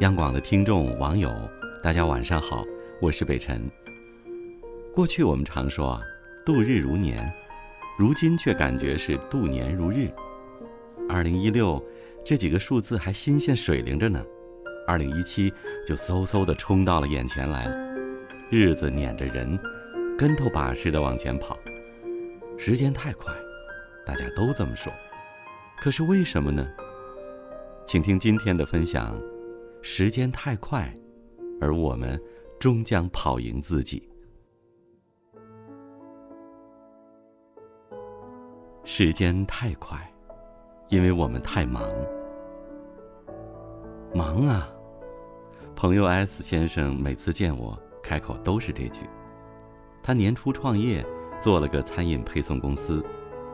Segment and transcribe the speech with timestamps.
[0.00, 1.30] 央广的听众网友，
[1.82, 2.64] 大家晚上好，
[3.02, 3.70] 我是北辰。
[4.94, 6.00] 过去我们常说啊，
[6.42, 7.30] 度日如年，
[7.98, 10.10] 如今却感觉是度年如日。
[11.06, 11.84] 二零一六
[12.24, 14.24] 这几个数字还新鲜水灵着呢，
[14.86, 15.52] 二零一七
[15.86, 17.76] 就嗖嗖的冲到了眼前来了。
[18.48, 19.58] 日子撵着人，
[20.16, 21.58] 跟头把式的往前跑，
[22.56, 23.34] 时间太快，
[24.06, 24.90] 大家都这么说。
[25.78, 26.66] 可是为什么呢？
[27.84, 29.14] 请听今天的分享。
[29.82, 30.92] 时间太快，
[31.60, 32.20] 而我们
[32.58, 34.06] 终将跑赢自己。
[38.84, 39.98] 时间太快，
[40.88, 41.82] 因为我们太忙。
[44.12, 44.68] 忙啊！
[45.74, 49.00] 朋友 S 先生每次见我，开口都是这句。
[50.02, 51.04] 他年初创业，
[51.40, 53.02] 做了个餐饮配送公司，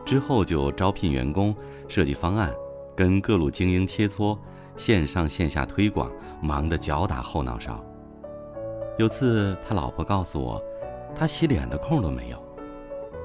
[0.03, 1.55] 之后就招聘员工、
[1.87, 2.53] 设计方案，
[2.95, 4.37] 跟各路精英切磋。
[4.77, 6.09] 线上线下推广
[6.41, 7.83] 忙得脚打后脑勺。
[8.97, 10.61] 有次他老婆告诉我，
[11.15, 12.41] 他洗脸的空都没有，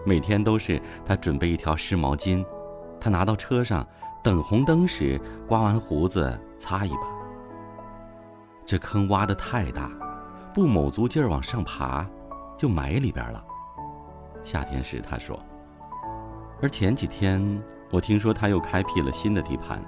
[0.04, 2.44] 每天都是他准备一条湿毛巾，
[2.98, 3.86] 他拿到车上
[4.24, 7.02] 等红灯时刮完胡子擦一把。
[8.64, 9.90] 这坑挖得太大，
[10.55, 12.06] 不卯足劲儿往上爬，
[12.56, 13.44] 就埋里边了。
[14.42, 15.38] 夏天时他说，
[16.60, 19.82] 而前几天我听说他又开辟了新的地盘。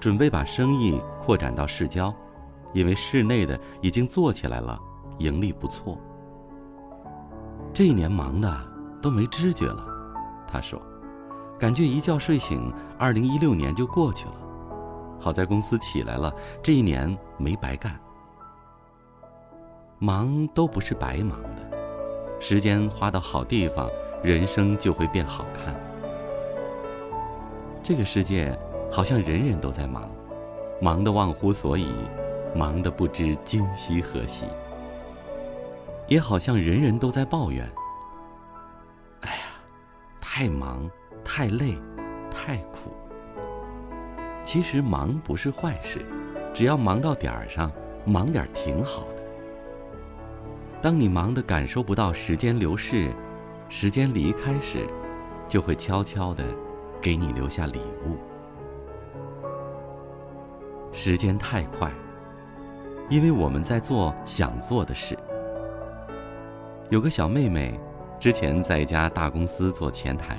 [0.00, 2.12] 准备把生意扩展到市郊，
[2.72, 4.80] 因为市内的已经做起来了，
[5.18, 6.00] 盈利不错。
[7.74, 8.50] 这一年忙的
[9.02, 9.86] 都没知觉了，
[10.48, 10.80] 他说，
[11.58, 14.32] 感觉一觉睡醒，二零一六年就过去了。
[15.20, 17.94] 好在公司起来了，这一年没白干。
[19.98, 23.86] 忙都不是白忙的，时间花到好地方，
[24.22, 25.78] 人生就会变好看。
[27.82, 28.58] 这个世界。
[28.90, 30.10] 好像人人都在忙，
[30.80, 31.94] 忙得忘乎所以，
[32.54, 34.46] 忙得不知今夕何夕。
[36.08, 37.64] 也好像人人都在抱怨
[39.22, 39.42] ：“哎呀，
[40.20, 40.90] 太忙，
[41.24, 41.78] 太累，
[42.30, 42.90] 太苦。”
[44.42, 46.04] 其实忙不是坏事，
[46.52, 47.70] 只要忙到点儿上，
[48.04, 49.22] 忙点儿挺好的。
[50.82, 53.12] 当你忙得感受不到时间流逝，
[53.68, 54.84] 时间离开时，
[55.46, 56.42] 就会悄悄地
[57.00, 58.16] 给你留下礼物。
[60.92, 61.90] 时间太快，
[63.08, 65.16] 因为我们在做想做的事。
[66.88, 67.78] 有个小妹妹，
[68.18, 70.36] 之前在一家大公司做前台，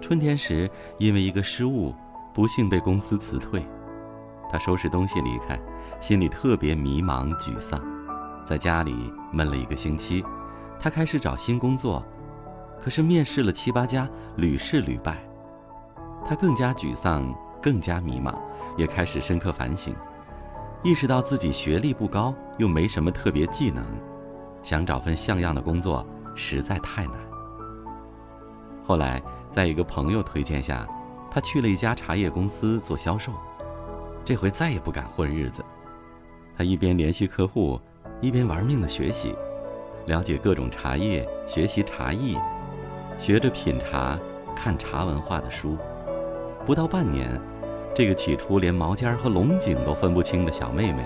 [0.00, 1.94] 春天时因为一个失误，
[2.34, 3.64] 不幸被公司辞退。
[4.50, 5.58] 她收拾东西离开，
[6.00, 7.82] 心里特别迷茫沮丧，
[8.44, 8.94] 在家里
[9.32, 10.22] 闷了一个星期。
[10.78, 12.04] 她开始找新工作，
[12.80, 14.06] 可是面试了七八家，
[14.36, 15.16] 屡试屡败。
[16.24, 18.34] 她更加沮丧，更加迷茫。
[18.76, 19.94] 也开始深刻反省，
[20.82, 23.82] 意识到自己学历不高，又没什么特别技能，
[24.62, 27.14] 想找份像样的工作实在太难。
[28.84, 30.86] 后来，在一个朋友推荐下，
[31.30, 33.32] 他去了一家茶叶公司做销售，
[34.22, 35.64] 这回再也不敢混日子。
[36.54, 37.80] 他一边联系客户，
[38.20, 39.34] 一边玩命的学习，
[40.06, 42.36] 了解各种茶叶，学习茶艺，
[43.18, 44.18] 学着品茶，
[44.54, 45.78] 看茶文化的书。
[46.66, 47.40] 不到半年。
[47.94, 51.02] 这个起初连毛尖和龙井都分不清的小妹妹，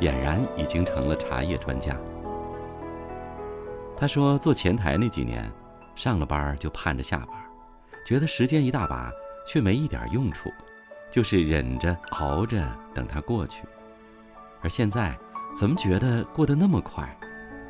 [0.00, 1.96] 俨然已经成了茶叶专家。
[3.96, 5.50] 她说：“做前台那几年，
[5.96, 7.28] 上了班就盼着下班，
[8.06, 9.10] 觉得时间一大把，
[9.48, 10.48] 却没一点用处，
[11.10, 12.64] 就是忍着熬着
[12.94, 13.64] 等它过去。
[14.60, 15.18] 而现在，
[15.58, 17.18] 怎么觉得过得那么快？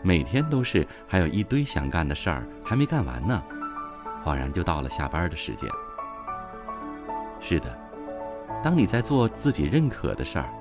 [0.02, 3.42] 每天都是还有一堆想干的事儿还没干完呢，
[4.22, 5.66] 恍然就到了下班的时间。”
[7.40, 7.76] 是的。
[8.62, 10.52] 当你在做自己认可的事儿，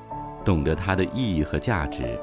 [0.46, 2.20] 懂得它的意义和价值，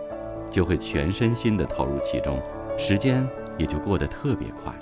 [0.51, 2.41] 就会全身心的投入其中，
[2.79, 3.29] 时间
[3.59, 4.73] 也就过得特别快。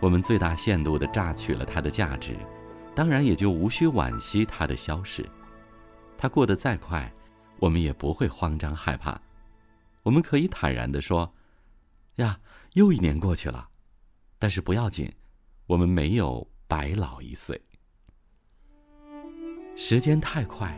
[0.00, 2.36] 我们最大限度的榨取了它的价值，
[2.94, 5.24] 当然也就无需惋惜它的消逝。
[6.18, 7.10] 它过得再快，
[7.60, 9.18] 我们也不会慌张害怕。
[10.02, 11.32] 我们可以坦然的说
[12.16, 12.38] ：“呀，
[12.74, 13.68] 又一年过去了。”
[14.38, 15.10] 但是不要紧，
[15.66, 17.58] 我们没有白老一岁。
[19.76, 20.72] 时间太快，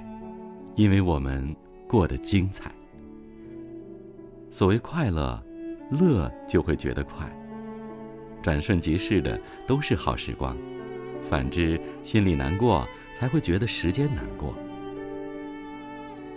[0.74, 1.54] 因为我们
[1.86, 2.70] 过得精彩。
[4.50, 5.42] 所谓快乐，
[5.90, 7.30] 乐就会觉得快，
[8.42, 10.56] 转瞬即逝的都是好时光；
[11.28, 14.54] 反之，心里难过才会觉得时间难过。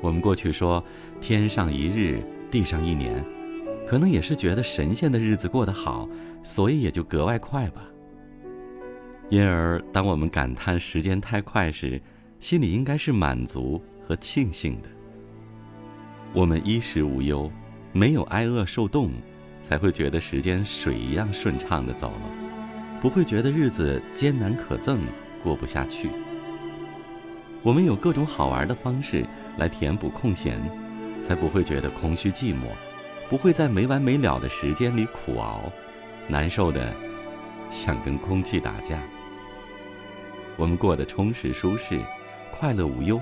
[0.02, 0.84] 我们过去说
[1.22, 2.22] “天上一日，
[2.52, 3.24] 地上一年”，
[3.88, 6.10] 可能也是觉得神仙的日子过得好，
[6.44, 7.84] 所以也就格外快吧。
[9.30, 12.02] 因而，当我们感叹时间太快时，
[12.40, 14.88] 心里应该是满足和庆幸的，
[16.34, 17.52] 我们衣食无忧，
[17.92, 19.12] 没有挨饿受冻，
[19.62, 22.32] 才会觉得时间水一样顺畅的走了，
[23.02, 25.00] 不会觉得日子艰难可憎，
[25.44, 26.10] 过不下去。
[27.62, 29.26] 我们有各种好玩的方式
[29.58, 30.58] 来填补空闲，
[31.26, 32.70] 才不会觉得空虚寂寞，
[33.30, 35.70] 不会在没完没了的时间里苦熬，
[36.30, 36.96] 难受的
[37.70, 38.98] 想跟空气打架。
[40.56, 42.00] 我们过得充实舒适，
[42.60, 43.22] 快乐无忧，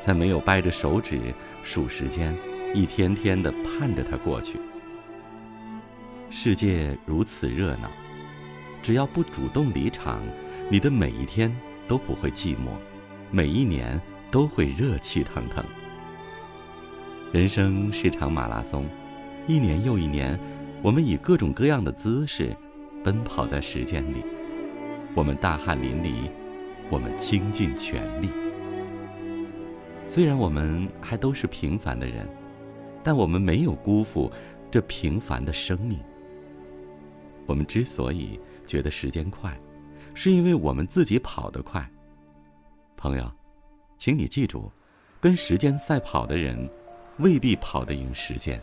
[0.00, 1.20] 才没有掰着手指
[1.62, 2.34] 数时间，
[2.72, 4.58] 一天天的盼着它过去。
[6.30, 7.90] 世界如此热闹，
[8.82, 10.22] 只要不主动离场，
[10.70, 11.54] 你的每一天
[11.86, 12.70] 都不会寂寞。
[13.30, 14.00] 每一年
[14.30, 15.62] 都会热气腾腾。
[17.30, 18.86] 人生是场马拉松，
[19.46, 20.40] 一年又一年，
[20.80, 22.56] 我们以各种各样的姿势
[23.04, 24.24] 奔跑在时间里。
[25.14, 26.30] 我们大汗淋漓，
[26.88, 28.30] 我们倾尽全力。
[30.18, 32.28] 虽然我们还都是平凡的人，
[33.04, 34.28] 但我们没有辜负
[34.68, 35.96] 这平凡的生命。
[37.46, 39.56] 我们之所以觉得时间快，
[40.14, 41.88] 是因为我们自己跑得快。
[42.96, 43.30] 朋友，
[43.96, 44.72] 请你记住，
[45.20, 46.68] 跟时间赛跑的人，
[47.18, 48.60] 未必跑得赢时间，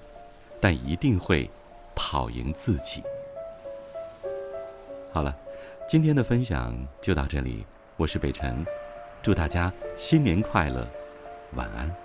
[0.60, 1.50] 但一定会
[1.96, 3.02] 跑赢自己。
[5.10, 5.34] 好了，
[5.88, 7.66] 今天的分享就到这里，
[7.96, 8.66] 我是北辰，
[9.24, 10.86] 祝大家新年快乐，
[11.54, 12.05] 晚安。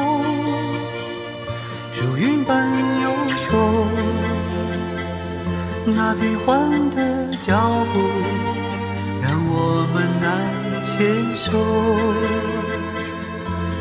[2.45, 2.67] 般
[3.01, 3.05] 游
[3.49, 3.51] 走，
[5.85, 6.97] 那变换的
[7.39, 7.51] 脚
[7.91, 7.99] 步
[9.21, 10.29] 让我们难
[10.85, 10.89] 牵
[11.35, 11.47] 手。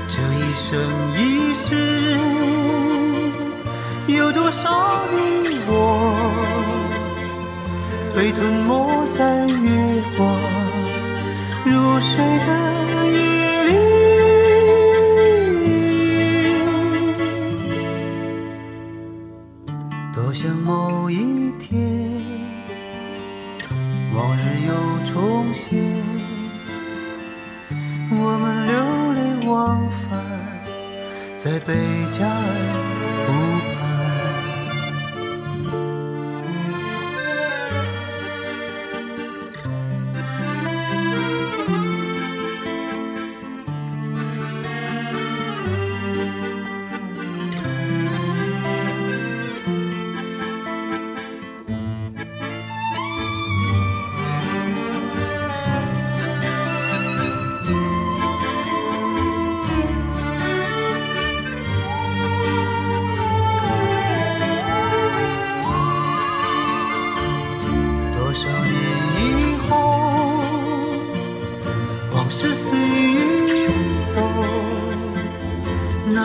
[0.08, 0.68] 这一生
[1.16, 1.18] 一
[1.54, 1.68] 世，
[4.06, 4.68] 有多少
[5.12, 5.16] 你
[5.66, 5.70] 我
[8.14, 10.18] 被吞没在月光
[11.64, 12.10] 如水
[12.46, 12.48] 的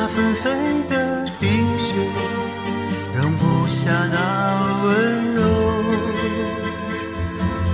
[0.08, 0.52] 那纷飞
[0.88, 1.92] 的冰雪
[3.16, 5.42] 容不下那温柔。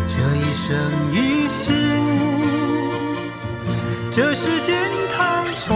[0.07, 0.73] 这一生
[1.11, 1.73] 一世，
[4.13, 4.73] 这时间
[5.09, 5.75] 太少，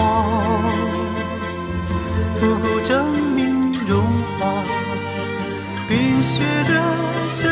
[2.40, 4.02] 不够证明融
[4.40, 4.64] 化
[5.90, 6.72] 冰雪的
[7.38, 7.52] 深